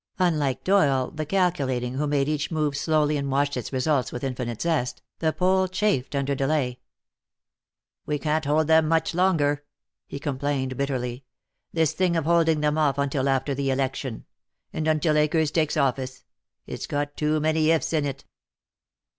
Unlike 0.17 0.63
Doyle 0.63 1.11
the 1.11 1.27
calculating, 1.27 1.93
who 1.93 2.07
made 2.07 2.27
each 2.27 2.49
move 2.49 2.75
slowly 2.75 3.17
and 3.17 3.29
watched 3.31 3.55
its 3.55 3.71
results 3.71 4.11
with 4.11 4.23
infinite 4.23 4.59
zest, 4.59 5.03
the 5.19 5.31
Pole 5.31 5.67
chafed 5.67 6.15
under 6.15 6.33
delay. 6.33 6.79
"We 8.07 8.17
can't 8.17 8.45
hold 8.45 8.65
them 8.65 8.87
much 8.87 9.13
longer," 9.13 9.63
he 10.07 10.17
complained, 10.17 10.75
bitterly. 10.75 11.23
"This 11.71 11.93
thing 11.93 12.15
of 12.15 12.25
holding 12.25 12.61
them 12.61 12.79
off 12.79 12.97
until 12.97 13.29
after 13.29 13.53
the 13.53 13.69
election 13.69 14.25
and 14.73 14.87
until 14.87 15.15
Akers 15.19 15.51
takes 15.51 15.77
office 15.77 16.23
it's 16.65 16.87
got 16.87 17.15
too 17.15 17.39
many 17.39 17.69
ifs 17.69 17.93
in 17.93 18.05
it." 18.05 18.25